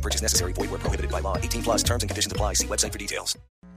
[0.00, 0.52] No purchase necessary.
[0.54, 1.36] Void where prohibited by law.
[1.36, 2.54] 18 plus terms and conditions apply.
[2.54, 3.36] See website for details.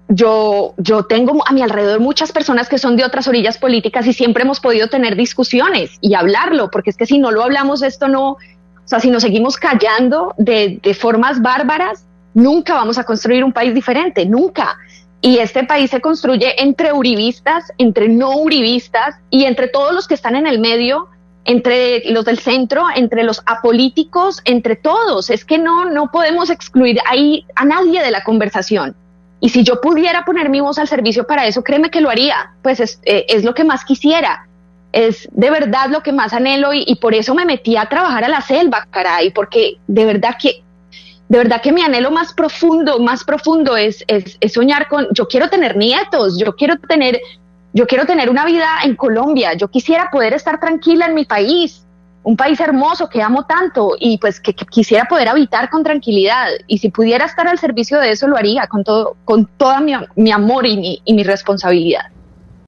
[0.09, 4.13] Yo, yo tengo a mi alrededor muchas personas que son de otras orillas políticas y
[4.13, 8.07] siempre hemos podido tener discusiones y hablarlo, porque es que si no lo hablamos, esto
[8.07, 8.37] no, o
[8.85, 13.73] sea, si nos seguimos callando de, de formas bárbaras, nunca vamos a construir un país
[13.73, 14.77] diferente, nunca.
[15.21, 20.15] Y este país se construye entre uribistas, entre no uribistas y entre todos los que
[20.15, 21.07] están en el medio,
[21.45, 25.29] entre los del centro, entre los apolíticos, entre todos.
[25.29, 28.95] Es que no, no podemos excluir ahí a nadie de la conversación.
[29.43, 32.53] Y si yo pudiera poner mi voz al servicio para eso, créeme que lo haría.
[32.61, 34.47] Pues es, eh, lo que más quisiera.
[34.93, 38.29] Es de verdad lo que más anhelo y, por eso me metí a trabajar a
[38.29, 40.63] la selva, caray, porque de verdad que
[41.27, 45.49] de verdad que mi anhelo más profundo, más profundo es, es, soñar con, yo quiero
[45.49, 47.19] tener nietos, yo quiero tener,
[47.73, 51.85] yo quiero tener una vida en Colombia, yo quisiera poder estar tranquila en mi país,
[52.21, 56.77] un país hermoso que amo tanto y pues que, quisiera poder habitar con tranquilidad y
[56.77, 60.31] si pudiera estar al servicio de eso lo haría con todo, con toda mi, mi
[60.31, 62.12] amor y mi, y mi responsabilidad.